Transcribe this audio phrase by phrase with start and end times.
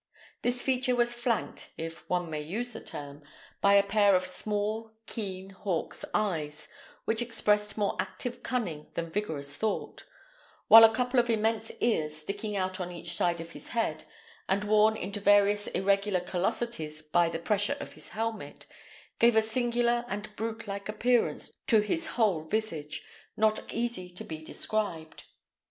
[0.41, 3.21] This feature was flanked, if one may use the term,
[3.61, 6.67] by a pair of small, keen, hawk's eyes,
[7.05, 10.05] which expressed more active cunning than vigorous thought;
[10.67, 14.05] while a couple of immense ears, sticking out on each side of his head,
[14.49, 18.65] and worn into various irregular callosities by the pressure of his helmet,
[19.19, 23.03] gave a singular and brute like appearance to his whole visage,
[23.37, 25.25] not easy to be described.